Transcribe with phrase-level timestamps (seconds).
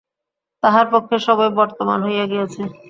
[0.63, 2.61] তাহার পক্ষে সবই বর্তমান হইয়া গিয়াছে।